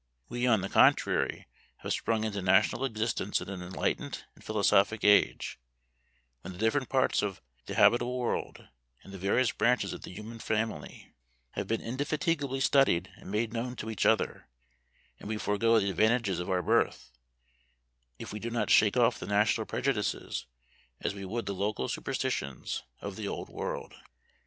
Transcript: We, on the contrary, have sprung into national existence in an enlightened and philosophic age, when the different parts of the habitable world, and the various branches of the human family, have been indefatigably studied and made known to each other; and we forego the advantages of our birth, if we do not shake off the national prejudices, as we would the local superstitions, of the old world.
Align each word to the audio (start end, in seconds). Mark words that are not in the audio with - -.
We, 0.29 0.47
on 0.47 0.61
the 0.61 0.67
contrary, 0.67 1.45
have 1.81 1.93
sprung 1.93 2.23
into 2.23 2.41
national 2.41 2.85
existence 2.85 3.39
in 3.39 3.49
an 3.49 3.61
enlightened 3.61 4.23
and 4.33 4.43
philosophic 4.43 5.03
age, 5.03 5.59
when 6.41 6.53
the 6.53 6.57
different 6.57 6.89
parts 6.89 7.21
of 7.21 7.39
the 7.67 7.75
habitable 7.75 8.17
world, 8.17 8.67
and 9.03 9.13
the 9.13 9.19
various 9.19 9.51
branches 9.51 9.93
of 9.93 10.01
the 10.01 10.11
human 10.11 10.39
family, 10.39 11.13
have 11.51 11.67
been 11.67 11.81
indefatigably 11.81 12.59
studied 12.61 13.11
and 13.17 13.29
made 13.29 13.53
known 13.53 13.75
to 13.75 13.91
each 13.91 14.07
other; 14.07 14.47
and 15.19 15.29
we 15.29 15.37
forego 15.37 15.79
the 15.79 15.91
advantages 15.91 16.39
of 16.39 16.49
our 16.49 16.63
birth, 16.63 17.11
if 18.17 18.33
we 18.33 18.39
do 18.39 18.49
not 18.49 18.71
shake 18.71 18.97
off 18.97 19.19
the 19.19 19.27
national 19.27 19.67
prejudices, 19.67 20.47
as 20.99 21.13
we 21.13 21.25
would 21.25 21.45
the 21.45 21.53
local 21.53 21.87
superstitions, 21.87 22.81
of 23.01 23.17
the 23.17 23.27
old 23.27 23.49
world. 23.49 23.93